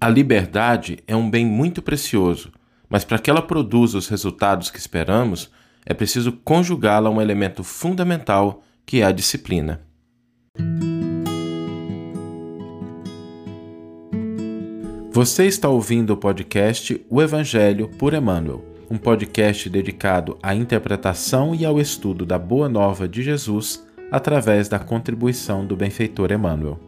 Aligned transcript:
A 0.00 0.08
liberdade 0.08 0.98
é 1.08 1.16
um 1.16 1.28
bem 1.28 1.44
muito 1.44 1.82
precioso, 1.82 2.52
mas 2.88 3.04
para 3.04 3.18
que 3.18 3.28
ela 3.28 3.42
produza 3.42 3.98
os 3.98 4.06
resultados 4.06 4.70
que 4.70 4.78
esperamos, 4.78 5.50
é 5.84 5.92
preciso 5.92 6.30
conjugá-la 6.44 7.08
a 7.08 7.12
um 7.12 7.20
elemento 7.20 7.64
fundamental 7.64 8.62
que 8.86 9.00
é 9.00 9.04
a 9.04 9.10
disciplina. 9.10 9.80
Você 15.10 15.46
está 15.46 15.68
ouvindo 15.68 16.10
o 16.10 16.16
podcast 16.16 17.04
O 17.10 17.20
Evangelho 17.20 17.88
por 17.98 18.14
Emmanuel, 18.14 18.64
um 18.88 18.96
podcast 18.96 19.68
dedicado 19.68 20.38
à 20.40 20.54
interpretação 20.54 21.56
e 21.56 21.66
ao 21.66 21.80
estudo 21.80 22.24
da 22.24 22.38
Boa 22.38 22.68
Nova 22.68 23.08
de 23.08 23.20
Jesus 23.20 23.84
através 24.12 24.68
da 24.68 24.78
contribuição 24.78 25.66
do 25.66 25.74
benfeitor 25.74 26.30
Emmanuel. 26.30 26.87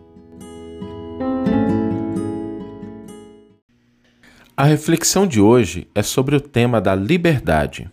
A 4.60 4.64
reflexão 4.64 5.26
de 5.26 5.40
hoje 5.40 5.88
é 5.94 6.02
sobre 6.02 6.36
o 6.36 6.40
tema 6.40 6.82
da 6.82 6.94
liberdade. 6.94 7.90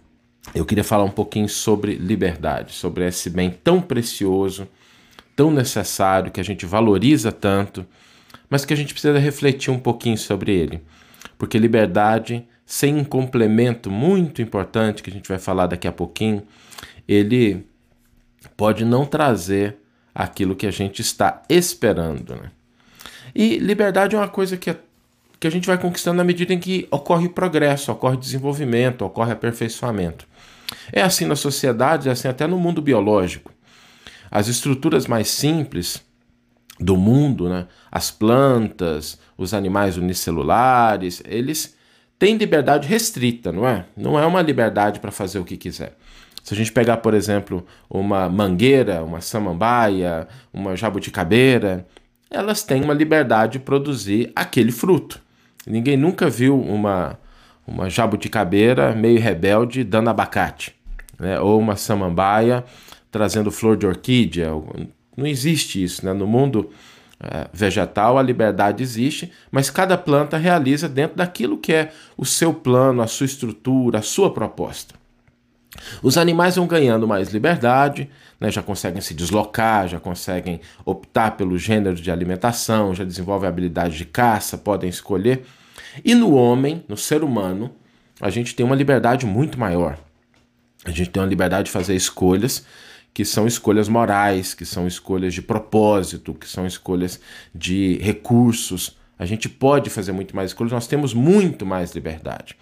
Eu 0.53 0.65
queria 0.65 0.83
falar 0.83 1.05
um 1.05 1.09
pouquinho 1.09 1.47
sobre 1.47 1.95
liberdade, 1.95 2.73
sobre 2.73 3.07
esse 3.07 3.29
bem 3.29 3.49
tão 3.49 3.81
precioso, 3.81 4.67
tão 5.33 5.49
necessário, 5.49 6.29
que 6.29 6.41
a 6.41 6.43
gente 6.43 6.65
valoriza 6.65 7.31
tanto, 7.31 7.87
mas 8.49 8.65
que 8.65 8.73
a 8.73 8.75
gente 8.75 8.93
precisa 8.93 9.17
refletir 9.17 9.71
um 9.71 9.79
pouquinho 9.79 10.17
sobre 10.17 10.53
ele. 10.53 10.83
Porque 11.37 11.57
liberdade, 11.57 12.45
sem 12.65 12.97
um 12.97 13.05
complemento 13.05 13.89
muito 13.89 14.41
importante, 14.41 15.01
que 15.01 15.09
a 15.09 15.13
gente 15.13 15.29
vai 15.29 15.39
falar 15.39 15.67
daqui 15.67 15.87
a 15.87 15.91
pouquinho, 15.93 16.43
ele 17.07 17.65
pode 18.57 18.83
não 18.83 19.05
trazer 19.05 19.77
aquilo 20.13 20.53
que 20.53 20.67
a 20.67 20.71
gente 20.71 21.01
está 21.01 21.41
esperando. 21.47 22.35
Né? 22.35 22.51
E 23.33 23.57
liberdade 23.57 24.17
é 24.17 24.19
uma 24.19 24.27
coisa 24.27 24.57
que 24.57 24.69
é 24.69 24.77
que 25.39 25.47
a 25.47 25.51
gente 25.51 25.67
vai 25.67 25.77
conquistando 25.77 26.17
na 26.17 26.23
medida 26.23 26.53
em 26.53 26.59
que 26.59 26.87
ocorre 26.89 27.29
progresso, 27.29 27.91
ocorre 27.91 28.17
desenvolvimento, 28.17 29.03
ocorre 29.03 29.31
aperfeiçoamento. 29.31 30.27
É 30.91 31.01
assim 31.01 31.25
na 31.25 31.35
sociedade, 31.35 32.09
é 32.09 32.11
assim 32.11 32.27
até 32.27 32.47
no 32.47 32.57
mundo 32.57 32.81
biológico. 32.81 33.51
As 34.29 34.47
estruturas 34.47 35.07
mais 35.07 35.29
simples 35.29 36.03
do 36.79 36.97
mundo, 36.97 37.49
né, 37.49 37.67
as 37.91 38.11
plantas, 38.11 39.19
os 39.37 39.53
animais 39.53 39.97
unicelulares, 39.97 41.21
eles 41.25 41.75
têm 42.19 42.35
liberdade 42.37 42.87
restrita, 42.87 43.51
não 43.51 43.67
é? 43.67 43.85
Não 43.95 44.19
é 44.19 44.25
uma 44.25 44.41
liberdade 44.41 44.99
para 44.99 45.11
fazer 45.11 45.39
o 45.39 45.45
que 45.45 45.57
quiser. 45.57 45.97
Se 46.43 46.53
a 46.53 46.57
gente 46.57 46.71
pegar, 46.71 46.97
por 46.97 47.13
exemplo, 47.13 47.65
uma 47.89 48.29
mangueira, 48.29 49.03
uma 49.03 49.21
samambaia, 49.21 50.27
uma 50.53 50.75
jabuticabeira, 50.75 51.85
elas 52.29 52.63
têm 52.63 52.83
uma 52.83 52.93
liberdade 52.93 53.53
de 53.53 53.59
produzir 53.59 54.31
aquele 54.35 54.71
fruto. 54.71 55.21
Ninguém 55.65 55.97
nunca 55.97 56.29
viu 56.29 56.59
uma, 56.59 57.17
uma 57.65 57.89
jabuticabeira 57.89 58.93
meio 58.93 59.19
rebelde 59.19 59.83
dando 59.83 60.09
abacate, 60.09 60.75
né? 61.19 61.39
ou 61.39 61.59
uma 61.59 61.75
samambaia 61.75 62.63
trazendo 63.11 63.51
flor 63.51 63.75
de 63.77 63.85
orquídea. 63.85 64.49
Não 65.15 65.25
existe 65.25 65.83
isso. 65.83 66.05
Né? 66.05 66.13
No 66.13 66.27
mundo 66.27 66.69
é, 67.19 67.47
vegetal, 67.51 68.17
a 68.17 68.21
liberdade 68.21 68.83
existe, 68.83 69.31
mas 69.51 69.69
cada 69.69 69.97
planta 69.97 70.37
realiza 70.37 70.87
dentro 70.87 71.17
daquilo 71.17 71.57
que 71.57 71.73
é 71.73 71.91
o 72.15 72.25
seu 72.25 72.53
plano, 72.53 73.01
a 73.01 73.07
sua 73.07 73.25
estrutura, 73.25 73.99
a 73.99 74.03
sua 74.03 74.33
proposta. 74.33 74.95
Os 76.01 76.17
animais 76.17 76.55
vão 76.55 76.65
ganhando 76.65 77.07
mais 77.07 77.29
liberdade, 77.29 78.09
né, 78.39 78.49
já 78.51 78.63
conseguem 78.63 79.01
se 79.01 79.13
deslocar, 79.13 79.87
já 79.87 79.99
conseguem 79.99 80.61
optar 80.85 81.31
pelo 81.31 81.57
gênero 81.57 81.95
de 81.95 82.09
alimentação, 82.09 82.93
já 82.93 83.03
desenvolvem 83.03 83.49
habilidade 83.49 83.97
de 83.97 84.05
caça, 84.05 84.57
podem 84.57 84.89
escolher. 84.89 85.43
E 86.03 86.15
no 86.15 86.33
homem, 86.33 86.83
no 86.87 86.97
ser 86.97 87.23
humano, 87.23 87.71
a 88.21 88.29
gente 88.29 88.55
tem 88.55 88.65
uma 88.65 88.75
liberdade 88.75 89.25
muito 89.25 89.59
maior. 89.59 89.97
A 90.85 90.91
gente 90.91 91.09
tem 91.09 91.21
uma 91.21 91.29
liberdade 91.29 91.65
de 91.65 91.71
fazer 91.71 91.95
escolhas 91.95 92.65
que 93.13 93.25
são 93.25 93.47
escolhas 93.47 93.89
morais, 93.89 94.53
que 94.53 94.63
são 94.63 94.87
escolhas 94.87 95.33
de 95.33 95.41
propósito, 95.41 96.35
que 96.35 96.47
são 96.47 96.67
escolhas 96.67 97.19
de 97.53 97.97
recursos. 97.97 98.95
A 99.17 99.25
gente 99.25 99.49
pode 99.49 99.89
fazer 99.89 100.11
muito 100.11 100.35
mais 100.35 100.51
escolhas, 100.51 100.71
nós 100.71 100.85
temos 100.85 101.15
muito 101.15 101.65
mais 101.65 101.95
liberdade. 101.95 102.55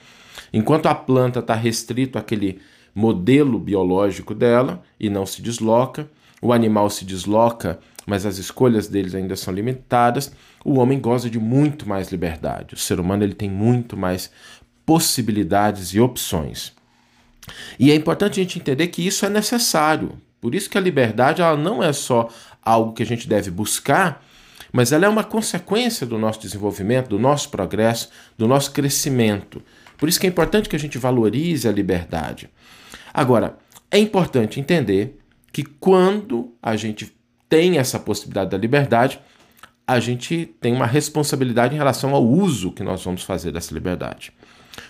Enquanto 0.54 0.86
a 0.86 0.96
planta 0.96 1.40
está 1.40 1.54
restrito 1.54 2.18
àquele 2.18 2.62
modelo 2.96 3.60
biológico 3.60 4.34
dela 4.34 4.82
e 4.98 5.10
não 5.10 5.26
se 5.26 5.42
desloca, 5.42 6.10
o 6.42 6.54
animal 6.54 6.90
se 6.90 7.04
desloca, 7.04 7.80
mas 8.06 8.26
as 8.26 8.38
escolhas 8.38 8.88
deles 8.88 9.14
ainda 9.14 9.36
são 9.36 9.54
limitadas, 9.54 10.32
o 10.64 10.80
homem 10.80 11.00
goza 11.00 11.30
de 11.30 11.38
muito 11.38 11.88
mais 11.88 12.10
liberdade. 12.12 12.74
O 12.74 12.78
ser 12.78 13.00
humano 13.00 13.24
ele 13.24 13.34
tem 13.34 13.50
muito 13.50 13.98
mais 13.98 14.32
possibilidades 14.86 15.90
e 15.90 16.00
opções. 16.00 16.74
E 17.78 17.92
é 17.92 17.96
importante 17.96 18.40
a 18.40 18.44
gente 18.44 18.60
entender 18.60 18.88
que 18.88 19.06
isso 19.06 19.26
é 19.26 19.30
necessário. 19.30 20.14
Por 20.40 20.56
isso 20.56 20.70
que 20.70 20.78
a 20.78 20.82
liberdade 20.82 21.42
ela 21.42 21.58
não 21.58 21.84
é 21.84 21.92
só 21.92 22.30
algo 22.62 22.94
que 22.94 23.04
a 23.04 23.06
gente 23.06 23.28
deve 23.28 23.52
buscar, 23.52 24.24
mas 24.72 24.92
ela 24.92 25.06
é 25.06 25.10
uma 25.10 25.24
consequência 25.24 26.06
do 26.06 26.18
nosso 26.18 26.40
desenvolvimento, 26.40 27.10
do 27.10 27.20
nosso 27.20 27.50
progresso, 27.50 28.10
do 28.38 28.48
nosso 28.48 28.72
crescimento. 28.72 29.62
Por 29.98 30.10
isso 30.10 30.20
que 30.20 30.28
é 30.28 30.30
importante 30.30 30.70
que 30.70 30.76
a 30.76 30.80
gente 30.80 30.98
valorize 30.98 31.68
a 31.68 31.72
liberdade. 31.72 32.50
Agora, 33.16 33.58
é 33.90 33.98
importante 33.98 34.60
entender 34.60 35.18
que 35.54 35.64
quando 35.64 36.54
a 36.62 36.76
gente 36.76 37.16
tem 37.48 37.78
essa 37.78 37.98
possibilidade 37.98 38.50
da 38.50 38.58
liberdade, 38.58 39.22
a 39.88 40.02
gente 40.02 40.54
tem 40.60 40.74
uma 40.74 40.86
responsabilidade 40.86 41.74
em 41.74 41.78
relação 41.78 42.14
ao 42.14 42.28
uso 42.28 42.74
que 42.74 42.84
nós 42.84 43.02
vamos 43.06 43.24
fazer 43.24 43.54
dessa 43.54 43.74
liberdade. 43.74 44.34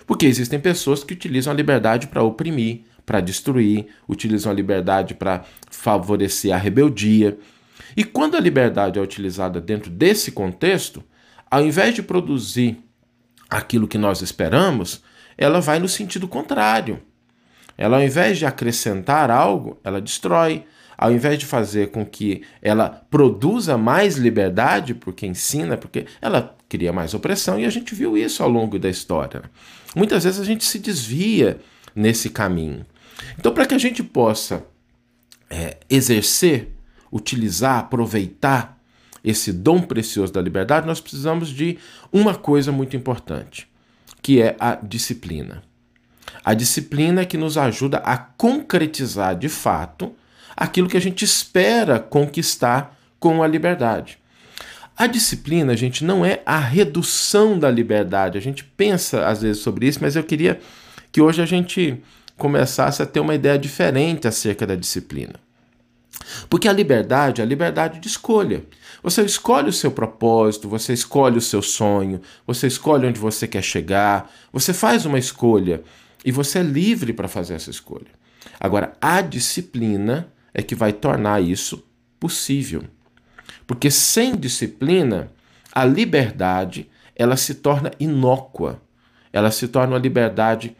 Porque 0.07 0.25
existem 0.25 0.59
pessoas 0.59 1.03
que 1.03 1.13
utilizam 1.13 1.53
a 1.53 1.55
liberdade 1.55 2.07
para 2.07 2.23
oprimir, 2.23 2.81
para 3.05 3.21
destruir, 3.21 3.85
utilizam 4.09 4.51
a 4.51 4.55
liberdade 4.55 5.13
para 5.13 5.45
favorecer 5.69 6.51
a 6.51 6.57
rebeldia. 6.57 7.37
E 7.95 8.03
quando 8.03 8.35
a 8.35 8.39
liberdade 8.39 8.97
é 8.97 9.01
utilizada 9.03 9.61
dentro 9.61 9.91
desse 9.91 10.31
contexto, 10.31 11.03
ao 11.51 11.63
invés 11.63 11.93
de 11.93 12.01
produzir 12.01 12.79
aquilo 13.47 13.87
que 13.87 13.99
nós 13.99 14.23
esperamos, 14.23 15.03
ela 15.37 15.61
vai 15.61 15.77
no 15.77 15.87
sentido 15.87 16.27
contrário. 16.27 16.99
Ela, 17.77 17.97
ao 17.97 18.03
invés 18.03 18.37
de 18.37 18.45
acrescentar 18.45 19.29
algo, 19.29 19.79
ela 19.83 20.01
destrói. 20.01 20.65
Ao 20.97 21.11
invés 21.11 21.37
de 21.37 21.45
fazer 21.45 21.91
com 21.91 22.05
que 22.05 22.43
ela 22.61 22.89
produza 22.89 23.77
mais 23.77 24.15
liberdade, 24.15 24.93
porque 24.93 25.27
ensina, 25.27 25.75
porque 25.75 26.05
ela 26.21 26.55
cria 26.69 26.93
mais 26.93 27.13
opressão, 27.13 27.59
e 27.59 27.65
a 27.65 27.69
gente 27.69 27.93
viu 27.93 28.17
isso 28.17 28.41
ao 28.41 28.49
longo 28.49 28.79
da 28.79 28.89
história. 28.89 29.43
Muitas 29.93 30.23
vezes 30.23 30.39
a 30.39 30.45
gente 30.45 30.63
se 30.63 30.79
desvia 30.79 31.59
nesse 31.93 32.29
caminho. 32.29 32.85
Então, 33.37 33.53
para 33.53 33.65
que 33.65 33.73
a 33.73 33.77
gente 33.77 34.01
possa 34.01 34.65
é, 35.49 35.77
exercer, 35.89 36.71
utilizar, 37.11 37.79
aproveitar 37.79 38.81
esse 39.23 39.51
dom 39.51 39.81
precioso 39.81 40.31
da 40.31 40.41
liberdade, 40.41 40.85
nós 40.85 41.01
precisamos 41.01 41.49
de 41.49 41.77
uma 42.11 42.35
coisa 42.35 42.71
muito 42.71 42.95
importante, 42.95 43.67
que 44.21 44.41
é 44.41 44.55
a 44.59 44.75
disciplina. 44.75 45.63
A 46.43 46.53
disciplina 46.53 47.21
é 47.21 47.25
que 47.25 47.37
nos 47.37 47.57
ajuda 47.57 47.97
a 47.97 48.17
concretizar 48.17 49.35
de 49.35 49.49
fato 49.49 50.13
aquilo 50.55 50.87
que 50.87 50.97
a 50.97 51.01
gente 51.01 51.25
espera 51.25 51.99
conquistar 51.99 52.97
com 53.19 53.43
a 53.43 53.47
liberdade. 53.47 54.17
A 54.97 55.07
disciplina, 55.07 55.75
gente, 55.75 56.05
não 56.05 56.25
é 56.25 56.41
a 56.45 56.57
redução 56.57 57.59
da 57.59 57.69
liberdade. 57.69 58.37
A 58.37 58.41
gente 58.41 58.63
pensa 58.63 59.27
às 59.27 59.41
vezes 59.41 59.61
sobre 59.61 59.87
isso, 59.87 59.99
mas 60.01 60.15
eu 60.15 60.23
queria 60.23 60.59
que 61.11 61.21
hoje 61.21 61.41
a 61.41 61.45
gente 61.45 62.01
começasse 62.37 63.01
a 63.01 63.05
ter 63.05 63.19
uma 63.19 63.35
ideia 63.35 63.57
diferente 63.59 64.27
acerca 64.27 64.65
da 64.65 64.75
disciplina. 64.75 65.33
Porque 66.49 66.67
a 66.67 66.73
liberdade 66.73 67.41
é 67.41 67.43
a 67.43 67.47
liberdade 67.47 67.99
de 67.99 68.07
escolha. 68.07 68.63
Você 69.03 69.21
escolhe 69.23 69.69
o 69.69 69.73
seu 69.73 69.91
propósito, 69.91 70.69
você 70.69 70.93
escolhe 70.93 71.37
o 71.37 71.41
seu 71.41 71.61
sonho, 71.61 72.21
você 72.47 72.67
escolhe 72.67 73.05
onde 73.05 73.19
você 73.19 73.47
quer 73.47 73.61
chegar, 73.61 74.31
você 74.51 74.73
faz 74.73 75.05
uma 75.05 75.19
escolha 75.19 75.83
e 76.25 76.31
você 76.31 76.59
é 76.59 76.63
livre 76.63 77.13
para 77.13 77.27
fazer 77.27 77.53
essa 77.53 77.69
escolha. 77.69 78.07
Agora, 78.59 78.93
a 78.99 79.21
disciplina 79.21 80.33
é 80.51 80.63
que 80.63 80.73
vai 80.73 80.91
tornar 80.91 81.41
isso 81.41 81.85
possível. 82.19 82.83
Porque 83.67 83.91
sem 83.91 84.35
disciplina, 84.35 85.31
a 85.71 85.85
liberdade 85.85 86.89
ela 87.15 87.37
se 87.37 87.53
torna 87.53 87.91
inócua. 87.99 88.81
Ela 89.31 89.51
se 89.51 89.67
torna 89.67 89.93
uma 89.93 89.99
liberdade 89.99 90.75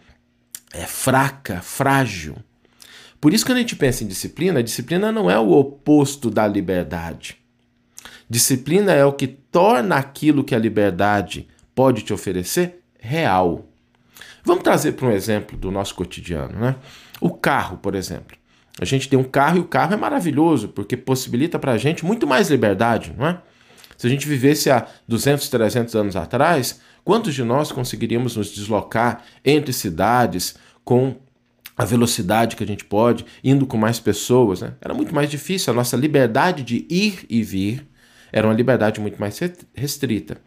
é, 0.73 0.81
fraca, 0.85 1.61
frágil. 1.61 2.35
Por 3.21 3.33
isso, 3.33 3.45
quando 3.45 3.57
a 3.57 3.61
gente 3.61 3.75
pensa 3.75 4.03
em 4.03 4.07
disciplina, 4.07 4.59
a 4.59 4.63
disciplina 4.63 5.11
não 5.11 5.29
é 5.29 5.37
o 5.37 5.51
oposto 5.51 6.29
da 6.29 6.47
liberdade. 6.47 7.37
Disciplina 8.29 8.91
é 8.91 9.05
o 9.05 9.13
que 9.13 9.27
torna 9.27 9.95
aquilo 9.95 10.43
que 10.43 10.55
a 10.55 10.59
liberdade 10.59 11.47
pode 11.75 12.01
te 12.01 12.13
oferecer 12.13 12.81
real. 12.99 13.65
Vamos 14.45 14.63
trazer 14.63 14.91
para 14.91 15.07
um 15.07 15.11
exemplo 15.11 15.57
do 15.57 15.71
nosso 15.71 15.95
cotidiano, 15.95 16.59
né? 16.59 16.75
O 17.19 17.31
carro, 17.31 17.77
por 17.77 17.95
exemplo. 17.95 18.37
A 18.79 18.85
gente 18.85 19.09
tem 19.09 19.17
um 19.17 19.23
carro 19.23 19.57
e 19.57 19.59
o 19.61 19.65
carro 19.65 19.93
é 19.93 19.97
maravilhoso 19.97 20.67
porque 20.67 20.95
possibilita 20.95 21.57
para 21.57 21.71
a 21.71 21.77
gente 21.77 22.05
muito 22.05 22.27
mais 22.27 22.49
liberdade, 22.49 23.13
não 23.17 23.25
é? 23.25 23.41
Se 23.97 24.05
a 24.05 24.09
gente 24.09 24.27
vivesse 24.27 24.69
há 24.69 24.85
200, 25.07 25.47
300 25.47 25.95
anos 25.95 26.15
atrás, 26.15 26.81
quantos 27.03 27.33
de 27.33 27.43
nós 27.43 27.71
conseguiríamos 27.71 28.35
nos 28.35 28.53
deslocar 28.53 29.23
entre 29.43 29.71
cidades 29.71 30.55
com 30.83 31.15
a 31.77 31.85
velocidade 31.85 32.55
que 32.55 32.63
a 32.63 32.67
gente 32.67 32.85
pode, 32.85 33.25
indo 33.43 33.65
com 33.65 33.77
mais 33.77 33.99
pessoas? 33.99 34.61
Né? 34.61 34.73
Era 34.81 34.93
muito 34.93 35.15
mais 35.15 35.29
difícil. 35.29 35.71
A 35.71 35.75
nossa 35.75 35.95
liberdade 35.95 36.61
de 36.63 36.85
ir 36.89 37.25
e 37.29 37.41
vir 37.41 37.87
era 38.31 38.45
uma 38.45 38.53
liberdade 38.53 38.99
muito 38.99 39.19
mais 39.19 39.39
restrita. 39.73 40.41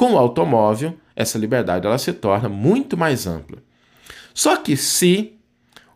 Com 0.00 0.14
o 0.14 0.18
automóvel, 0.18 0.96
essa 1.14 1.36
liberdade 1.36 1.86
ela 1.86 1.98
se 1.98 2.10
torna 2.14 2.48
muito 2.48 2.96
mais 2.96 3.26
ampla. 3.26 3.58
Só 4.32 4.56
que 4.56 4.74
se 4.74 5.34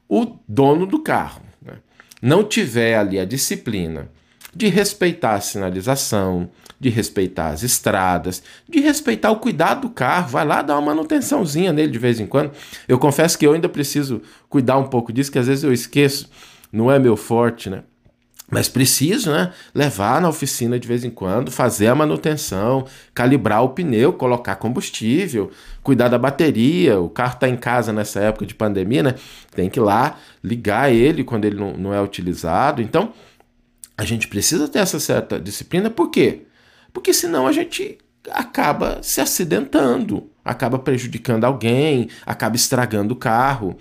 o 0.07 0.27
dono 0.47 0.85
do 0.85 0.99
carro 0.99 1.41
né, 1.63 1.79
não 2.21 2.45
tiver 2.45 2.99
ali 2.99 3.19
a 3.19 3.25
disciplina 3.25 4.11
de 4.55 4.69
respeitar 4.69 5.33
a 5.33 5.41
sinalização, 5.41 6.51
de 6.79 6.91
respeitar 6.91 7.49
as 7.49 7.63
estradas, 7.63 8.43
de 8.69 8.79
respeitar 8.79 9.31
o 9.31 9.41
cuidado 9.41 9.89
do 9.89 9.89
carro, 9.89 10.29
vai 10.29 10.45
lá 10.45 10.61
dar 10.61 10.75
uma 10.75 10.95
manutençãozinha 10.95 11.73
nele 11.73 11.91
de 11.91 11.99
vez 11.99 12.21
em 12.21 12.27
quando. 12.27 12.53
Eu 12.87 12.99
confesso 12.99 13.39
que 13.39 13.47
eu 13.47 13.55
ainda 13.55 13.71
preciso 13.71 14.21
cuidar 14.51 14.77
um 14.77 14.89
pouco 14.89 15.15
disso, 15.15 15.33
que 15.33 15.39
às 15.39 15.47
vezes 15.47 15.65
eu 15.65 15.73
esqueço, 15.73 16.29
não 16.71 16.93
é 16.93 16.99
meu 16.99 17.17
forte, 17.17 17.71
né? 17.71 17.85
Mas 18.51 18.69
preciso, 18.69 19.33
né? 19.33 19.53
Levar 19.75 20.21
na 20.21 20.29
oficina 20.29 20.79
de 20.79 20.87
vez 20.87 21.03
em 21.03 21.11
quando, 21.11 21.51
fazer 21.51 21.87
a 21.87 21.95
manutenção, 21.95 22.87
calibrar 23.15 23.65
o 23.65 23.71
pneu, 23.71 24.13
colocar 24.13 24.57
combustível, 24.57 25.51
cuidar 25.83 26.09
da 26.09 26.19
bateria. 26.19 27.01
O 27.01 27.09
carro 27.09 27.35
está 27.35 27.49
em 27.49 27.57
casa 27.57 27.93
nessa 27.93 28.21
época 28.21 28.45
de 28.45 28.55
pandemia, 28.55 29.03
né? 29.03 29.15
Tem 29.55 29.71
que 29.71 29.79
ir 29.79 29.83
lá 29.83 30.19
ligar 30.43 30.93
ele 30.93 31.25
quando 31.25 31.47
ele 31.47 31.57
não, 31.57 31.73
não 31.73 31.95
é 31.95 32.01
utilizado. 32.01 32.83
Então, 32.83 33.13
a 33.97 34.05
gente 34.05 34.29
precisa 34.29 34.69
ter 34.69 34.81
essa 34.81 35.01
certa 35.01 35.41
disciplina, 35.41 35.89
por 35.89 36.11
quê? 36.11 36.43
Porque 36.93 37.15
senão 37.15 37.47
a 37.47 37.53
gente 37.53 37.99
acaba 38.31 38.99
se 39.03 39.21
acidentando, 39.21 40.31
acaba 40.45 40.79
prejudicando 40.79 41.45
alguém, 41.45 42.09
acaba 42.27 42.57
estragando 42.57 43.15
o 43.15 43.17
carro. 43.17 43.77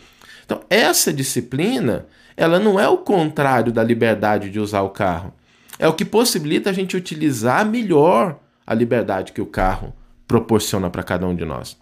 Então, 0.46 0.62
essa 0.70 1.12
disciplina 1.12 2.06
ela 2.36 2.60
não 2.60 2.80
é 2.80 2.88
o 2.88 2.98
contrário 2.98 3.72
da 3.72 3.84
liberdade 3.84 4.50
de 4.50 4.60
usar 4.60 4.82
o 4.82 4.90
carro. 4.90 5.34
É 5.80 5.88
o 5.88 5.94
que 5.94 6.06
possibilita 6.06 6.70
a 6.70 6.74
gente 6.74 6.96
utilizar 6.96 7.66
melhor 7.66 8.40
a 8.66 8.74
liberdade 8.74 9.32
que 9.32 9.42
o 9.42 9.46
carro 9.46 9.94
proporciona 10.28 10.90
para 10.90 11.04
cada 11.04 11.28
um 11.28 11.36
de 11.36 11.46
nós. 11.46 11.78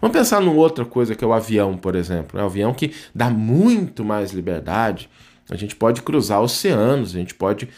Vamos 0.00 0.16
pensar 0.16 0.40
numa 0.40 0.54
outra 0.54 0.84
coisa 0.84 1.14
que 1.14 1.22
é 1.22 1.26
o 1.26 1.32
avião, 1.32 1.76
por 1.76 1.94
exemplo. 1.94 2.38
É 2.38 2.42
o 2.42 2.46
avião 2.46 2.72
que 2.72 2.94
dá 3.14 3.28
muito 3.28 4.04
mais 4.04 4.32
liberdade. 4.32 5.10
A 5.50 5.56
gente 5.56 5.76
pode 5.76 6.00
cruzar 6.00 6.40
oceanos, 6.40 7.10
a 7.14 7.18
gente 7.18 7.34
pode 7.34 7.68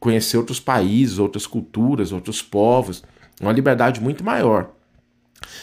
conhecer 0.00 0.36
outros 0.36 0.58
países, 0.58 1.18
outras 1.18 1.46
culturas, 1.46 2.10
outros 2.10 2.42
povos. 2.42 3.04
Uma 3.40 3.52
liberdade 3.52 4.00
muito 4.00 4.24
maior. 4.24 4.70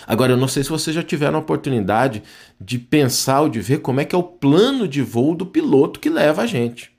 Agora, 0.06 0.34
eu 0.34 0.38
não 0.38 0.48
sei 0.48 0.64
se 0.64 0.70
vocês 0.70 0.96
já 0.96 1.04
tiveram 1.04 1.38
a 1.38 1.42
oportunidade 1.42 2.24
de 2.60 2.78
pensar 2.78 3.42
ou 3.42 3.50
de 3.50 3.60
ver 3.60 3.80
como 3.80 4.00
é 4.00 4.06
que 4.06 4.16
é 4.16 4.18
o 4.18 4.24
plano 4.24 4.88
de 4.88 5.02
voo 5.02 5.36
do 5.36 5.46
piloto 5.46 6.00
que 6.00 6.10
leva 6.10 6.44
a 6.44 6.46
gente. 6.46 6.92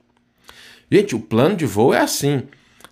Gente, 0.91 1.15
o 1.15 1.19
plano 1.19 1.55
de 1.55 1.65
voo 1.65 1.93
é 1.93 1.99
assim: 1.99 2.43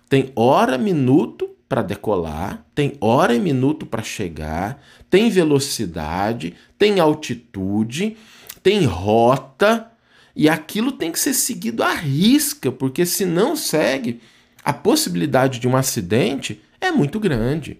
tem 0.08 0.32
hora, 0.34 0.78
minuto 0.78 1.50
para 1.68 1.82
decolar, 1.82 2.66
tem 2.74 2.94
hora 3.00 3.34
e 3.34 3.38
minuto 3.38 3.86
para 3.86 4.02
chegar, 4.02 4.82
tem 5.08 5.30
velocidade, 5.30 6.54
tem 6.76 6.98
altitude, 6.98 8.16
tem 8.60 8.84
rota, 8.84 9.88
e 10.34 10.48
aquilo 10.48 10.90
tem 10.92 11.12
que 11.12 11.20
ser 11.20 11.34
seguido 11.34 11.82
à 11.82 11.92
risca, 11.92 12.72
porque 12.72 13.06
se 13.06 13.24
não 13.24 13.54
segue, 13.54 14.20
a 14.64 14.72
possibilidade 14.72 15.60
de 15.60 15.68
um 15.68 15.76
acidente 15.76 16.60
é 16.80 16.90
muito 16.90 17.20
grande. 17.20 17.78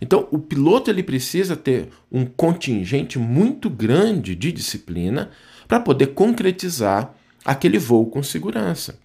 Então, 0.00 0.28
o 0.30 0.38
piloto 0.38 0.90
ele 0.90 1.02
precisa 1.02 1.56
ter 1.56 1.88
um 2.10 2.24
contingente 2.24 3.18
muito 3.18 3.70
grande 3.70 4.34
de 4.34 4.52
disciplina 4.52 5.30
para 5.66 5.80
poder 5.80 6.08
concretizar 6.08 7.14
aquele 7.44 7.78
voo 7.78 8.06
com 8.06 8.22
segurança. 8.22 8.98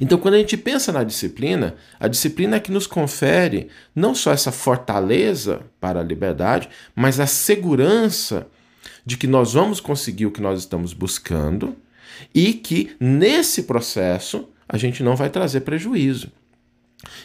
Então, 0.00 0.18
quando 0.18 0.34
a 0.34 0.38
gente 0.38 0.56
pensa 0.56 0.92
na 0.92 1.02
disciplina, 1.02 1.74
a 1.98 2.06
disciplina 2.06 2.56
é 2.56 2.60
que 2.60 2.70
nos 2.70 2.86
confere 2.86 3.68
não 3.94 4.14
só 4.14 4.32
essa 4.32 4.52
fortaleza 4.52 5.62
para 5.80 6.00
a 6.00 6.04
liberdade, 6.04 6.68
mas 6.94 7.18
a 7.18 7.26
segurança 7.26 8.46
de 9.04 9.16
que 9.16 9.26
nós 9.26 9.54
vamos 9.54 9.80
conseguir 9.80 10.26
o 10.26 10.30
que 10.30 10.40
nós 10.40 10.60
estamos 10.60 10.92
buscando 10.92 11.76
e 12.34 12.54
que 12.54 12.94
nesse 13.00 13.64
processo 13.64 14.48
a 14.68 14.76
gente 14.76 15.02
não 15.02 15.16
vai 15.16 15.28
trazer 15.28 15.60
prejuízo. 15.60 16.30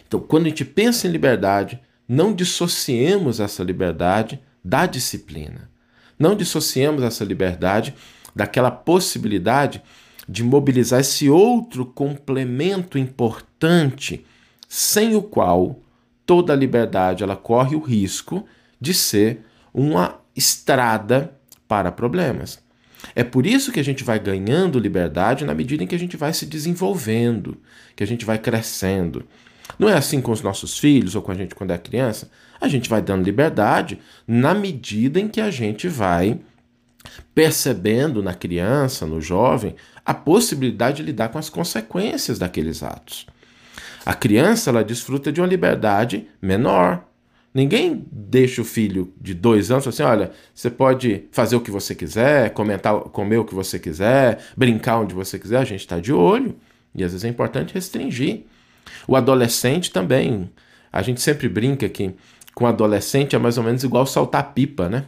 Então, 0.08 0.20
quando 0.20 0.48
a 0.48 0.50
gente 0.50 0.66
pensa 0.66 1.08
em 1.08 1.12
liberdade, 1.12 1.80
não 2.10 2.34
dissociemos 2.34 3.40
essa 3.40 3.64
liberdade 3.64 4.42
da 4.66 4.88
disciplina. 4.88 5.70
Não 6.18 6.36
dissociemos 6.36 7.04
essa 7.04 7.24
liberdade 7.24 7.94
daquela 8.36 8.72
possibilidade 8.72 9.80
de 10.28 10.44
mobilizar 10.44 11.02
esse 11.02 11.30
outro 11.30 11.86
complemento 11.86 12.98
importante, 12.98 14.26
sem 14.68 15.16
o 15.16 15.22
qual 15.22 15.80
toda 16.26 16.56
liberdade 16.56 17.24
ela 17.24 17.36
corre 17.36 17.76
o 17.76 17.80
risco 17.80 18.46
de 18.82 18.94
ser 18.94 19.46
uma 19.72 20.20
estrada 20.36 21.34
para 21.68 21.92
problemas. 21.92 22.60
É 23.16 23.24
por 23.24 23.46
isso 23.46 23.72
que 23.72 23.80
a 23.80 23.84
gente 23.84 24.04
vai 24.04 24.20
ganhando 24.20 24.80
liberdade 24.80 25.46
na 25.46 25.54
medida 25.54 25.84
em 25.84 25.88
que 25.88 25.96
a 25.96 26.00
gente 26.00 26.18
vai 26.18 26.34
se 26.34 26.46
desenvolvendo, 26.46 27.58
que 27.96 28.04
a 28.04 28.08
gente 28.08 28.26
vai 28.26 28.38
crescendo. 28.38 29.26
Não 29.77 29.89
é 29.89 29.94
assim 29.94 30.21
com 30.21 30.31
os 30.31 30.42
nossos 30.42 30.77
filhos 30.77 31.16
ou 31.16 31.21
com 31.21 31.31
a 31.31 31.36
gente 31.36 31.54
quando 31.54 31.71
é 31.71 31.77
criança? 31.77 32.30
A 32.60 32.68
gente 32.68 32.89
vai 32.89 33.01
dando 33.01 33.24
liberdade 33.24 34.00
na 34.27 34.54
medida 34.54 35.19
em 35.19 35.27
que 35.27 35.39
a 35.39 35.51
gente 35.51 35.88
vai 35.88 36.39
percebendo 37.33 38.21
na 38.21 38.33
criança, 38.33 39.06
no 39.06 39.21
jovem, 39.21 39.75
a 40.06 40.13
possibilidade 40.13 40.98
de 40.98 41.04
lidar 41.04 41.30
com 41.30 41.38
as 41.38 41.50
consequências 41.50 42.38
daqueles 42.38 42.83
atos. 42.83 43.25
A 44.06 44.13
criança 44.13 44.69
ela 44.69 44.83
desfruta 44.83 45.31
de 45.31 45.39
uma 45.39 45.48
liberdade 45.48 46.27
menor. 46.42 47.06
Ninguém 47.54 48.06
deixa 48.12 48.62
o 48.62 48.66
filho 48.66 49.13
de 49.19 49.33
dois 49.33 49.71
anos 49.71 49.88
assim: 49.88 50.04
olha, 50.04 50.31
você 50.54 50.69
pode 50.69 51.25
fazer 51.31 51.56
o 51.56 51.62
que 51.62 51.71
você 51.71 51.95
quiser, 51.95 52.51
comentar, 52.51 52.94
comer 53.01 53.38
o 53.38 53.45
que 53.45 53.56
você 53.56 53.80
quiser, 53.80 54.39
brincar 54.56 55.00
onde 55.00 55.13
você 55.13 55.39
quiser. 55.39 55.57
A 55.57 55.66
gente 55.66 55.81
está 55.81 56.00
de 56.00 56.13
olho 56.13 56.56
e 56.94 57.04
às 57.04 57.12
vezes 57.12 57.25
é 57.25 57.30
importante 57.30 57.74
restringir. 57.74 58.45
O 59.08 59.16
adolescente 59.16 59.92
também. 59.92 60.50
A 60.92 61.02
gente 61.02 61.22
sempre 61.22 61.48
brinca 61.48 61.88
que 61.88 62.16
com 62.54 62.66
adolescente 62.66 63.36
é 63.36 63.40
mais 63.40 63.58
ou 63.58 63.64
menos 63.64 63.84
igual 63.84 64.06
soltar 64.06 64.54
pipa, 64.54 64.90
né? 64.90 65.06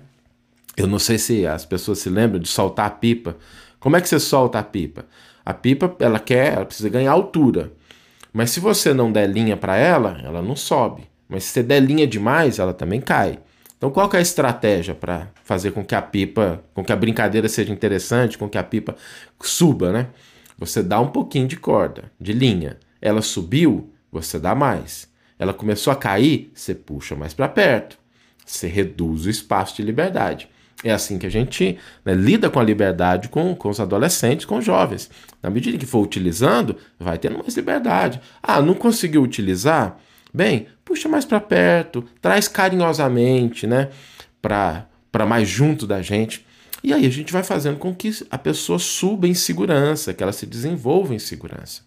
Eu 0.77 0.87
não 0.87 0.99
sei 0.99 1.17
se 1.17 1.45
as 1.45 1.65
pessoas 1.65 1.99
se 1.99 2.09
lembram 2.09 2.39
de 2.39 2.47
soltar 2.47 2.85
a 2.85 2.89
pipa. 2.89 3.35
Como 3.79 3.95
é 3.95 4.01
que 4.01 4.07
você 4.07 4.19
solta 4.19 4.59
a 4.59 4.63
pipa? 4.63 5.05
A 5.45 5.53
pipa, 5.53 5.95
ela 5.99 6.19
quer, 6.19 6.53
ela 6.53 6.65
precisa 6.65 6.87
ganhar 6.89 7.11
altura. 7.11 7.73
Mas 8.31 8.51
se 8.51 8.59
você 8.59 8.93
não 8.93 9.11
der 9.11 9.27
linha 9.27 9.57
para 9.57 9.75
ela, 9.75 10.21
ela 10.23 10.41
não 10.41 10.55
sobe. 10.55 11.03
Mas 11.27 11.43
se 11.43 11.51
você 11.51 11.63
der 11.63 11.81
linha 11.81 12.07
demais, 12.07 12.59
ela 12.59 12.73
também 12.73 13.01
cai. 13.01 13.39
Então, 13.77 13.89
qual 13.89 14.09
é 14.13 14.17
a 14.17 14.21
estratégia 14.21 14.93
para 14.93 15.27
fazer 15.43 15.71
com 15.71 15.83
que 15.83 15.95
a 15.95 16.01
pipa, 16.01 16.63
com 16.73 16.83
que 16.83 16.93
a 16.93 16.95
brincadeira 16.95 17.49
seja 17.49 17.73
interessante, 17.73 18.37
com 18.37 18.47
que 18.47 18.57
a 18.57 18.63
pipa 18.63 18.95
suba, 19.41 19.91
né? 19.91 20.07
Você 20.59 20.83
dá 20.83 20.99
um 20.99 21.07
pouquinho 21.07 21.47
de 21.47 21.57
corda, 21.57 22.11
de 22.19 22.31
linha. 22.31 22.77
Ela 23.01 23.21
subiu, 23.21 23.91
você 24.11 24.37
dá 24.37 24.53
mais. 24.53 25.09
Ela 25.39 25.53
começou 25.53 25.91
a 25.91 25.95
cair, 25.95 26.51
você 26.53 26.75
puxa 26.75 27.15
mais 27.15 27.33
para 27.33 27.49
perto. 27.49 27.97
Você 28.45 28.67
reduz 28.67 29.25
o 29.25 29.29
espaço 29.29 29.75
de 29.75 29.81
liberdade. 29.81 30.49
É 30.83 30.91
assim 30.91 31.17
que 31.17 31.27
a 31.27 31.29
gente 31.29 31.77
né, 32.03 32.13
lida 32.13 32.49
com 32.49 32.59
a 32.59 32.63
liberdade 32.63 33.29
com, 33.29 33.55
com 33.55 33.69
os 33.69 33.79
adolescentes, 33.79 34.45
com 34.45 34.57
os 34.57 34.65
jovens. 34.65 35.09
Na 35.41 35.49
medida 35.49 35.77
que 35.77 35.85
for 35.85 36.01
utilizando, 36.01 36.75
vai 36.99 37.17
tendo 37.17 37.37
mais 37.37 37.55
liberdade. 37.55 38.19
Ah, 38.41 38.61
não 38.61 38.73
conseguiu 38.73 39.21
utilizar? 39.21 39.97
Bem, 40.33 40.67
puxa 40.83 41.09
mais 41.09 41.25
para 41.25 41.39
perto, 41.39 42.03
traz 42.21 42.47
carinhosamente, 42.47 43.67
né, 43.67 43.89
para 44.41 45.25
mais 45.27 45.47
junto 45.47 45.85
da 45.85 46.01
gente. 46.01 46.45
E 46.83 46.93
aí 46.93 47.05
a 47.05 47.09
gente 47.09 47.31
vai 47.31 47.43
fazendo 47.43 47.77
com 47.77 47.93
que 47.93 48.11
a 48.29 48.37
pessoa 48.37 48.79
suba 48.79 49.27
em 49.27 49.33
segurança, 49.35 50.13
que 50.13 50.23
ela 50.23 50.31
se 50.31 50.47
desenvolva 50.47 51.13
em 51.13 51.19
segurança. 51.19 51.83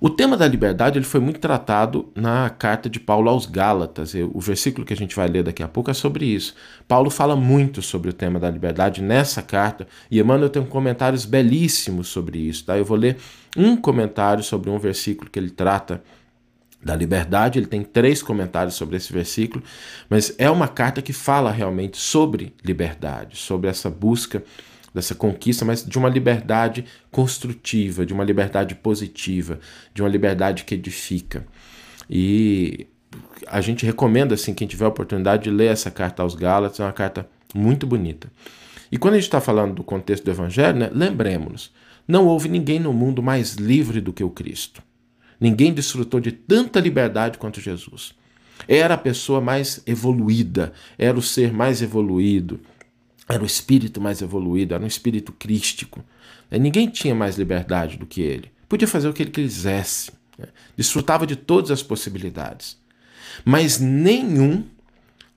O 0.00 0.08
tema 0.08 0.34
da 0.34 0.48
liberdade 0.48 0.98
ele 0.98 1.04
foi 1.04 1.20
muito 1.20 1.40
tratado 1.40 2.10
na 2.14 2.48
carta 2.48 2.88
de 2.88 2.98
Paulo 2.98 3.28
aos 3.28 3.44
Gálatas. 3.44 4.14
O 4.32 4.40
versículo 4.40 4.86
que 4.86 4.94
a 4.94 4.96
gente 4.96 5.14
vai 5.14 5.28
ler 5.28 5.42
daqui 5.42 5.62
a 5.62 5.68
pouco 5.68 5.90
é 5.90 5.94
sobre 5.94 6.24
isso. 6.24 6.54
Paulo 6.88 7.10
fala 7.10 7.36
muito 7.36 7.82
sobre 7.82 8.08
o 8.08 8.12
tema 8.12 8.40
da 8.40 8.48
liberdade 8.48 9.02
nessa 9.02 9.42
carta 9.42 9.86
e 10.10 10.18
Emmanuel 10.18 10.48
tem 10.48 10.64
comentários 10.64 11.26
belíssimos 11.26 12.08
sobre 12.08 12.38
isso. 12.38 12.64
Tá? 12.64 12.78
Eu 12.78 12.84
vou 12.84 12.96
ler 12.96 13.18
um 13.54 13.76
comentário 13.76 14.42
sobre 14.42 14.70
um 14.70 14.78
versículo 14.78 15.30
que 15.30 15.38
ele 15.38 15.50
trata 15.50 16.02
da 16.82 16.96
liberdade. 16.96 17.58
Ele 17.58 17.66
tem 17.66 17.82
três 17.82 18.22
comentários 18.22 18.76
sobre 18.76 18.96
esse 18.96 19.12
versículo, 19.12 19.62
mas 20.08 20.34
é 20.38 20.50
uma 20.50 20.66
carta 20.66 21.02
que 21.02 21.12
fala 21.12 21.50
realmente 21.50 21.98
sobre 21.98 22.54
liberdade, 22.64 23.36
sobre 23.36 23.68
essa 23.68 23.90
busca 23.90 24.42
dessa 24.94 25.14
conquista, 25.14 25.64
mas 25.64 25.84
de 25.84 25.98
uma 25.98 26.08
liberdade 26.08 26.84
construtiva, 27.10 28.04
de 28.04 28.12
uma 28.12 28.24
liberdade 28.24 28.74
positiva, 28.74 29.60
de 29.94 30.02
uma 30.02 30.08
liberdade 30.08 30.64
que 30.64 30.74
edifica. 30.74 31.46
E 32.08 32.86
a 33.46 33.60
gente 33.60 33.86
recomenda, 33.86 34.34
assim, 34.34 34.52
quem 34.52 34.66
tiver 34.66 34.84
a 34.84 34.88
oportunidade 34.88 35.44
de 35.44 35.50
ler 35.50 35.72
essa 35.72 35.90
carta 35.90 36.22
aos 36.22 36.34
Gálatas, 36.34 36.80
é 36.80 36.84
uma 36.84 36.92
carta 36.92 37.28
muito 37.54 37.86
bonita. 37.86 38.30
E 38.90 38.98
quando 38.98 39.14
a 39.14 39.16
gente 39.16 39.26
está 39.26 39.40
falando 39.40 39.74
do 39.74 39.84
contexto 39.84 40.24
do 40.24 40.30
Evangelho, 40.30 40.78
né, 40.78 40.90
lembremos-nos, 40.92 41.72
não 42.06 42.26
houve 42.26 42.48
ninguém 42.48 42.80
no 42.80 42.92
mundo 42.92 43.22
mais 43.22 43.54
livre 43.54 44.00
do 44.00 44.12
que 44.12 44.24
o 44.24 44.30
Cristo. 44.30 44.82
Ninguém 45.38 45.72
desfrutou 45.72 46.20
de 46.20 46.32
tanta 46.32 46.80
liberdade 46.80 47.38
quanto 47.38 47.60
Jesus. 47.60 48.12
Era 48.68 48.94
a 48.94 48.98
pessoa 48.98 49.40
mais 49.40 49.82
evoluída, 49.86 50.72
era 50.98 51.16
o 51.16 51.22
ser 51.22 51.52
mais 51.52 51.80
evoluído, 51.80 52.60
era 53.30 53.42
o 53.42 53.46
espírito 53.46 54.00
mais 54.00 54.20
evoluído, 54.20 54.74
era 54.74 54.82
um 54.82 54.86
espírito 54.86 55.32
crístico. 55.32 56.04
Né? 56.50 56.58
Ninguém 56.58 56.88
tinha 56.88 57.14
mais 57.14 57.36
liberdade 57.36 57.96
do 57.96 58.06
que 58.06 58.20
ele. 58.20 58.50
Podia 58.68 58.88
fazer 58.88 59.08
o 59.08 59.12
que 59.12 59.22
ele 59.22 59.30
quisesse. 59.30 60.12
Né? 60.36 60.46
Desfrutava 60.76 61.26
de 61.26 61.36
todas 61.36 61.70
as 61.70 61.82
possibilidades. 61.82 62.76
Mas 63.44 63.78
nenhum 63.78 64.64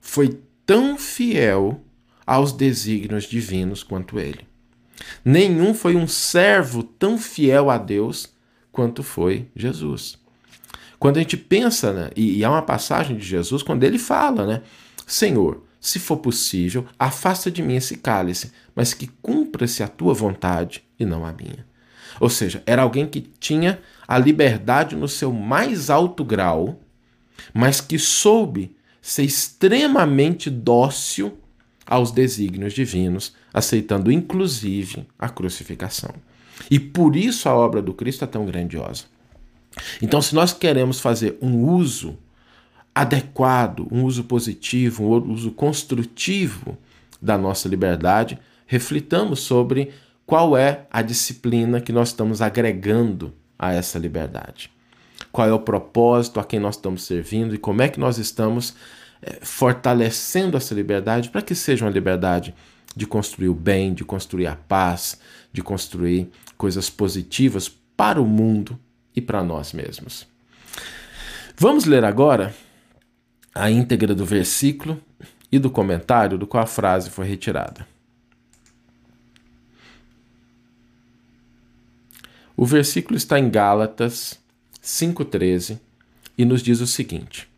foi 0.00 0.38
tão 0.66 0.98
fiel 0.98 1.80
aos 2.26 2.52
desígnios 2.52 3.24
divinos 3.24 3.82
quanto 3.82 4.18
ele. 4.18 4.46
Nenhum 5.24 5.74
foi 5.74 5.96
um 5.96 6.06
servo 6.06 6.82
tão 6.82 7.18
fiel 7.18 7.70
a 7.70 7.78
Deus 7.78 8.32
quanto 8.72 9.02
foi 9.02 9.48
Jesus. 9.54 10.18
Quando 10.98 11.18
a 11.18 11.20
gente 11.20 11.36
pensa, 11.36 11.92
né, 11.92 12.10
e, 12.16 12.38
e 12.38 12.44
há 12.44 12.50
uma 12.50 12.62
passagem 12.62 13.16
de 13.16 13.24
Jesus 13.24 13.62
quando 13.62 13.84
ele 13.84 13.98
fala, 13.98 14.46
né, 14.46 14.62
Senhor, 15.06 15.62
se 15.84 15.98
for 15.98 16.16
possível, 16.16 16.86
afasta 16.98 17.50
de 17.50 17.62
mim 17.62 17.74
esse 17.74 17.98
cálice, 17.98 18.50
mas 18.74 18.94
que 18.94 19.06
cumpra-se 19.20 19.82
a 19.82 19.86
tua 19.86 20.14
vontade 20.14 20.82
e 20.98 21.04
não 21.04 21.26
a 21.26 21.32
minha. 21.32 21.66
Ou 22.18 22.30
seja, 22.30 22.62
era 22.64 22.80
alguém 22.80 23.06
que 23.06 23.20
tinha 23.20 23.78
a 24.08 24.16
liberdade 24.16 24.96
no 24.96 25.06
seu 25.06 25.30
mais 25.30 25.90
alto 25.90 26.24
grau, 26.24 26.80
mas 27.52 27.82
que 27.82 27.98
soube 27.98 28.74
ser 29.02 29.24
extremamente 29.24 30.48
dócil 30.48 31.36
aos 31.86 32.10
desígnios 32.10 32.72
divinos, 32.72 33.34
aceitando 33.52 34.10
inclusive 34.10 35.06
a 35.18 35.28
crucificação. 35.28 36.14
E 36.70 36.80
por 36.80 37.14
isso 37.14 37.46
a 37.46 37.54
obra 37.54 37.82
do 37.82 37.92
Cristo 37.92 38.24
é 38.24 38.26
tão 38.26 38.46
grandiosa. 38.46 39.04
Então, 40.00 40.22
se 40.22 40.34
nós 40.34 40.54
queremos 40.54 40.98
fazer 40.98 41.36
um 41.42 41.68
uso 41.68 42.16
adequado, 42.94 43.88
um 43.90 44.04
uso 44.04 44.24
positivo, 44.24 45.04
um 45.04 45.32
uso 45.32 45.50
construtivo 45.50 46.78
da 47.20 47.36
nossa 47.36 47.68
liberdade, 47.68 48.38
reflitamos 48.66 49.40
sobre 49.40 49.90
qual 50.24 50.56
é 50.56 50.86
a 50.90 51.02
disciplina 51.02 51.80
que 51.80 51.92
nós 51.92 52.08
estamos 52.08 52.40
agregando 52.40 53.34
a 53.58 53.72
essa 53.72 53.98
liberdade. 53.98 54.70
Qual 55.32 55.48
é 55.48 55.52
o 55.52 55.58
propósito 55.58 56.38
a 56.38 56.44
quem 56.44 56.60
nós 56.60 56.76
estamos 56.76 57.02
servindo 57.02 57.54
e 57.54 57.58
como 57.58 57.82
é 57.82 57.88
que 57.88 57.98
nós 57.98 58.18
estamos 58.18 58.74
é, 59.20 59.38
fortalecendo 59.42 60.56
essa 60.56 60.74
liberdade 60.74 61.30
para 61.30 61.42
que 61.42 61.54
seja 61.54 61.84
uma 61.84 61.90
liberdade 61.90 62.54
de 62.94 63.06
construir 63.06 63.48
o 63.48 63.54
bem, 63.54 63.92
de 63.92 64.04
construir 64.04 64.46
a 64.46 64.54
paz, 64.54 65.18
de 65.52 65.62
construir 65.62 66.30
coisas 66.56 66.88
positivas 66.88 67.68
para 67.96 68.20
o 68.20 68.26
mundo 68.26 68.78
e 69.14 69.20
para 69.20 69.42
nós 69.42 69.72
mesmos. 69.72 70.26
Vamos 71.56 71.84
ler 71.84 72.04
agora 72.04 72.54
a 73.54 73.70
íntegra 73.70 74.14
do 74.14 74.24
versículo 74.24 75.00
e 75.50 75.58
do 75.58 75.70
comentário 75.70 76.36
do 76.36 76.46
qual 76.46 76.64
a 76.64 76.66
frase 76.66 77.08
foi 77.08 77.26
retirada. 77.26 77.86
O 82.56 82.66
versículo 82.66 83.16
está 83.16 83.38
em 83.38 83.48
Gálatas 83.48 84.38
5,13 84.82 85.78
e 86.36 86.44
nos 86.44 86.62
diz 86.62 86.80
o 86.80 86.86
seguinte: 86.86 87.48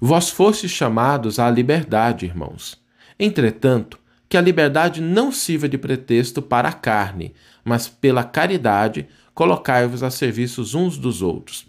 Vós 0.00 0.30
fostes 0.30 0.70
chamados 0.70 1.38
à 1.38 1.50
liberdade, 1.50 2.26
irmãos. 2.26 2.80
Entretanto, 3.18 3.98
que 4.28 4.36
a 4.36 4.40
liberdade 4.40 5.00
não 5.00 5.30
sirva 5.30 5.68
de 5.68 5.76
pretexto 5.76 6.40
para 6.40 6.68
a 6.68 6.72
carne, 6.72 7.34
mas 7.64 7.86
pela 7.88 8.24
caridade 8.24 9.06
colocai-vos 9.34 10.02
a 10.02 10.10
serviços 10.10 10.74
uns 10.74 10.96
dos 10.96 11.20
outros. 11.22 11.66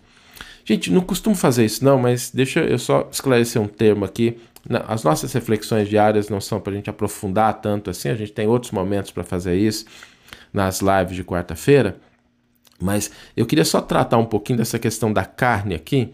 Gente, 0.66 0.92
não 0.92 1.02
costumo 1.02 1.36
fazer 1.36 1.66
isso 1.66 1.84
não, 1.84 2.00
mas 2.00 2.32
deixa 2.32 2.62
eu 2.62 2.80
só 2.80 3.08
esclarecer 3.12 3.62
um 3.62 3.68
termo 3.68 4.06
aqui. 4.06 4.38
As 4.88 5.04
nossas 5.04 5.34
reflexões 5.34 5.90
diárias 5.90 6.30
não 6.30 6.40
são 6.40 6.60
para 6.60 6.72
a 6.72 6.76
gente 6.76 6.90
aprofundar 6.90 7.60
tanto 7.62 7.90
assim, 7.90 8.10
a 8.10 8.16
gente 8.16 8.32
tem 8.32 8.48
outros 8.48 8.72
momentos 8.72 9.12
para 9.12 9.24
fazer 9.24 9.56
isso 9.56 9.86
nas 10.54 10.80
lives 10.80 11.16
de 11.16 11.24
quarta-feira, 11.24 11.98
mas 12.80 13.12
eu 13.36 13.46
queria 13.46 13.66
só 13.66 13.82
tratar 13.82 14.18
um 14.18 14.26
pouquinho 14.26 14.60
dessa 14.60 14.80
questão 14.80 15.12
da 15.12 15.26
carne 15.26 15.76
aqui, 15.76 16.14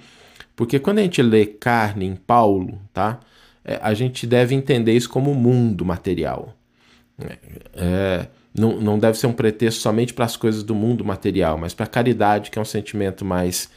porque 0.55 0.79
quando 0.79 0.99
a 0.99 1.03
gente 1.03 1.21
lê 1.21 1.45
carne 1.45 2.05
em 2.05 2.15
Paulo, 2.15 2.79
tá? 2.91 3.19
É, 3.63 3.79
a 3.83 3.93
gente 3.93 4.25
deve 4.25 4.55
entender 4.55 4.93
isso 4.93 5.09
como 5.09 5.33
mundo 5.35 5.85
material. 5.85 6.55
É, 7.19 7.37
é 7.75 8.27
não, 8.57 8.79
não 8.81 8.97
deve 8.97 9.17
ser 9.17 9.27
um 9.27 9.33
pretexto 9.33 9.79
somente 9.79 10.13
para 10.13 10.25
as 10.25 10.35
coisas 10.35 10.63
do 10.63 10.73
mundo 10.73 11.05
material, 11.05 11.57
mas 11.57 11.73
para 11.73 11.85
a 11.85 11.89
caridade, 11.89 12.49
que 12.49 12.57
é 12.57 12.61
um 12.61 12.65
sentimento 12.65 13.23
mais 13.23 13.69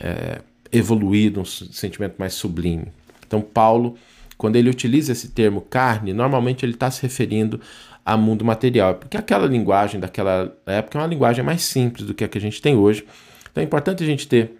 é, 0.00 0.40
evoluído, 0.72 1.40
um 1.40 1.44
sentimento 1.44 2.14
mais 2.18 2.34
sublime. 2.34 2.86
Então, 3.26 3.40
Paulo, 3.40 3.96
quando 4.36 4.56
ele 4.56 4.68
utiliza 4.68 5.12
esse 5.12 5.28
termo 5.28 5.60
carne, 5.60 6.12
normalmente 6.12 6.64
ele 6.64 6.74
está 6.74 6.90
se 6.90 7.02
referindo 7.02 7.60
a 8.04 8.16
mundo 8.16 8.44
material, 8.44 8.96
porque 8.96 9.16
aquela 9.16 9.46
linguagem 9.46 9.98
daquela 9.98 10.54
época 10.66 10.98
é 10.98 11.00
uma 11.00 11.06
linguagem 11.06 11.42
mais 11.42 11.62
simples 11.62 12.06
do 12.06 12.12
que 12.12 12.22
a 12.22 12.28
que 12.28 12.36
a 12.36 12.40
gente 12.40 12.60
tem 12.60 12.76
hoje. 12.76 13.04
Então, 13.50 13.62
é 13.62 13.64
importante 13.64 14.02
a 14.02 14.06
gente 14.06 14.28
ter 14.28 14.58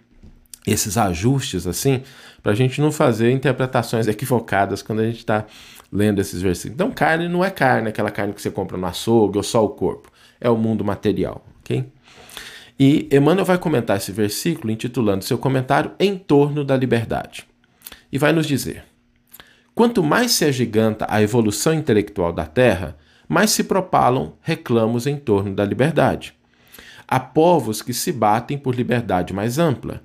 esses 0.65 0.97
ajustes 0.97 1.67
assim, 1.67 2.01
para 2.41 2.53
a 2.53 2.55
gente 2.55 2.81
não 2.81 2.91
fazer 2.91 3.31
interpretações 3.31 4.07
equivocadas 4.09 4.81
quando 4.81 5.01
a 5.01 5.05
gente 5.05 5.19
está 5.19 5.45
lendo 5.91 6.19
esses 6.19 6.41
versículos. 6.41 6.75
Então, 6.75 6.91
carne 6.91 7.27
não 7.27 7.43
é 7.43 7.51
carne, 7.51 7.89
aquela 7.89 8.09
carne 8.09 8.33
que 8.33 8.41
você 8.41 8.49
compra 8.49 8.77
no 8.77 8.87
açougue 8.87 9.37
ou 9.37 9.43
só 9.43 9.63
o 9.63 9.69
corpo. 9.69 10.11
É 10.41 10.49
o 10.49 10.57
mundo 10.57 10.83
material, 10.83 11.45
ok? 11.59 11.85
E 12.77 13.07
Emmanuel 13.09 13.45
vai 13.45 13.57
comentar 13.57 13.97
esse 13.97 14.11
versículo 14.11 14.71
intitulando 14.71 15.23
seu 15.23 15.37
comentário 15.37 15.91
Em 15.99 16.17
torno 16.17 16.63
da 16.63 16.75
liberdade. 16.75 17.47
E 18.11 18.17
vai 18.17 18.33
nos 18.33 18.45
dizer: 18.45 18.83
Quanto 19.73 20.03
mais 20.03 20.31
se 20.31 20.43
agiganta 20.43 21.05
a 21.09 21.21
evolução 21.21 21.73
intelectual 21.73 22.33
da 22.33 22.45
Terra, 22.45 22.97
mais 23.27 23.51
se 23.51 23.63
propalam 23.63 24.33
reclamos 24.41 25.07
em 25.07 25.17
torno 25.17 25.55
da 25.55 25.63
liberdade. 25.63 26.33
Há 27.07 27.19
povos 27.19 27.81
que 27.81 27.93
se 27.93 28.11
batem 28.11 28.57
por 28.57 28.75
liberdade 28.75 29.33
mais 29.33 29.57
ampla. 29.57 30.01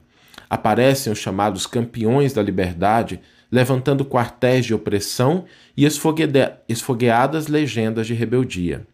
Aparecem 0.49 1.13
os 1.13 1.19
chamados 1.19 1.67
campeões 1.67 2.33
da 2.33 2.43
liberdade, 2.43 3.21
levantando 3.51 4.05
quartéis 4.05 4.67
de 4.67 4.75
opressão 4.75 5.45
e 5.77 5.85
esfogueadas 5.85 7.47
legendas 7.49 8.07
de 8.07 8.15
rebeldia. 8.15 8.87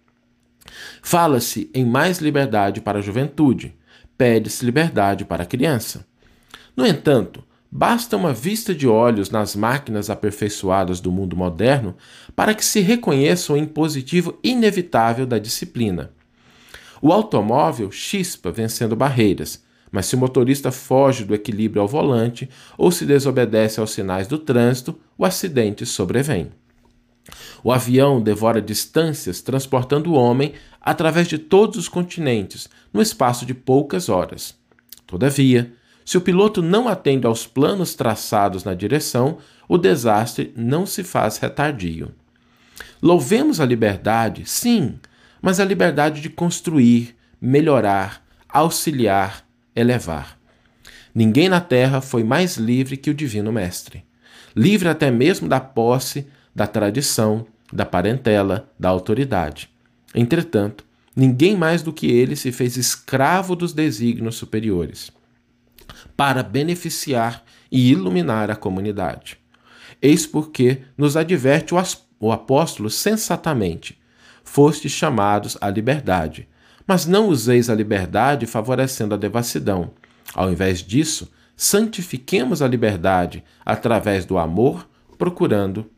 Fala-se 1.02 1.70
em 1.72 1.84
mais 1.84 2.18
liberdade 2.18 2.80
para 2.80 2.98
a 2.98 3.02
juventude, 3.02 3.74
pede-se 4.16 4.64
liberdade 4.64 5.24
para 5.24 5.42
a 5.42 5.46
criança. 5.46 6.06
No 6.76 6.86
entanto, 6.86 7.44
basta 7.70 8.16
uma 8.16 8.32
vista 8.32 8.74
de 8.74 8.86
olhos 8.86 9.30
nas 9.30 9.56
máquinas 9.56 10.10
aperfeiçoadas 10.10 11.00
do 11.00 11.10
mundo 11.10 11.36
moderno 11.36 11.96
para 12.34 12.54
que 12.54 12.64
se 12.64 12.80
reconheça 12.80 13.52
o 13.52 13.56
impositivo 13.56 14.38
inevitável 14.42 15.26
da 15.26 15.38
disciplina. 15.38 16.10
O 17.00 17.12
automóvel 17.12 17.90
chispa 17.90 18.50
vencendo 18.50 18.96
barreiras, 18.96 19.62
mas 19.90 20.06
se 20.06 20.14
o 20.14 20.18
motorista 20.18 20.72
foge 20.72 21.24
do 21.24 21.34
equilíbrio 21.34 21.82
ao 21.82 21.88
volante 21.88 22.48
ou 22.76 22.90
se 22.90 23.04
desobedece 23.04 23.80
aos 23.80 23.92
sinais 23.92 24.26
do 24.26 24.38
trânsito, 24.38 24.98
o 25.16 25.24
acidente 25.24 25.86
sobrevém. 25.86 26.50
O 27.62 27.72
avião 27.72 28.20
devora 28.20 28.60
distâncias 28.60 29.40
transportando 29.40 30.12
o 30.12 30.14
homem 30.14 30.54
através 30.80 31.28
de 31.28 31.38
todos 31.38 31.76
os 31.76 31.88
continentes 31.88 32.68
no 32.92 33.02
espaço 33.02 33.44
de 33.44 33.54
poucas 33.54 34.08
horas. 34.08 34.54
Todavia, 35.06 35.72
se 36.04 36.16
o 36.16 36.20
piloto 36.20 36.62
não 36.62 36.86
atende 36.86 37.26
aos 37.26 37.46
planos 37.46 37.94
traçados 37.94 38.62
na 38.62 38.74
direção, 38.74 39.38
o 39.68 39.76
desastre 39.76 40.52
não 40.56 40.86
se 40.86 41.02
faz 41.02 41.38
retardio. 41.38 42.14
Louvemos 43.02 43.60
a 43.60 43.66
liberdade, 43.66 44.44
sim, 44.46 44.98
mas 45.42 45.58
a 45.58 45.64
liberdade 45.64 46.20
de 46.20 46.30
construir, 46.30 47.16
melhorar, 47.40 48.24
auxiliar, 48.48 49.44
elevar. 49.74 50.38
Ninguém 51.14 51.48
na 51.48 51.60
terra 51.60 52.00
foi 52.00 52.22
mais 52.22 52.56
livre 52.56 52.96
que 52.96 53.10
o 53.10 53.14
Divino 53.14 53.52
Mestre. 53.52 54.04
Livre 54.54 54.88
até 54.88 55.10
mesmo 55.10 55.48
da 55.48 55.60
posse, 55.60 56.26
da 56.56 56.66
tradição, 56.66 57.46
da 57.70 57.84
parentela, 57.84 58.72
da 58.80 58.88
autoridade. 58.88 59.68
Entretanto, 60.14 60.86
ninguém 61.14 61.54
mais 61.54 61.82
do 61.82 61.92
que 61.92 62.10
ele 62.10 62.34
se 62.34 62.50
fez 62.50 62.78
escravo 62.78 63.54
dos 63.54 63.74
desígnios 63.74 64.36
superiores, 64.36 65.12
para 66.16 66.42
beneficiar 66.42 67.44
e 67.70 67.90
iluminar 67.90 68.50
a 68.50 68.56
comunidade. 68.56 69.36
Eis 70.00 70.26
porque 70.26 70.80
nos 70.96 71.14
adverte 71.14 71.74
o 72.18 72.32
apóstolo 72.32 72.88
sensatamente: 72.88 74.00
fostes 74.42 74.92
chamados 74.92 75.58
à 75.60 75.68
liberdade, 75.68 76.48
mas 76.86 77.04
não 77.04 77.28
useis 77.28 77.68
a 77.68 77.74
liberdade 77.74 78.46
favorecendo 78.46 79.14
a 79.14 79.18
devassidão. 79.18 79.90
Ao 80.34 80.50
invés 80.50 80.82
disso, 80.82 81.30
santifiquemos 81.54 82.62
a 82.62 82.68
liberdade 82.68 83.44
através 83.62 84.24
do 84.24 84.38
amor, 84.38 84.88
procurando 85.18 85.90